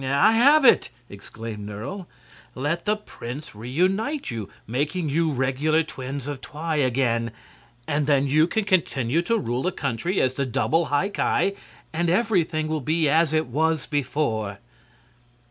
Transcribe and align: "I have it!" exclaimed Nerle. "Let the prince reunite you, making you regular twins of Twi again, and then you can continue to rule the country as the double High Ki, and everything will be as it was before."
"I 0.03 0.31
have 0.31 0.65
it!" 0.65 0.89
exclaimed 1.11 1.67
Nerle. 1.69 2.07
"Let 2.55 2.85
the 2.85 2.95
prince 2.95 3.53
reunite 3.53 4.31
you, 4.31 4.49
making 4.65 5.09
you 5.09 5.31
regular 5.31 5.83
twins 5.83 6.25
of 6.25 6.41
Twi 6.41 6.77
again, 6.77 7.29
and 7.87 8.07
then 8.07 8.25
you 8.25 8.47
can 8.47 8.63
continue 8.65 9.21
to 9.21 9.37
rule 9.37 9.61
the 9.61 9.71
country 9.71 10.19
as 10.19 10.33
the 10.33 10.45
double 10.47 10.85
High 10.85 11.09
Ki, 11.09 11.55
and 11.93 12.09
everything 12.09 12.67
will 12.67 12.81
be 12.81 13.07
as 13.07 13.31
it 13.31 13.45
was 13.45 13.85
before." 13.85 14.57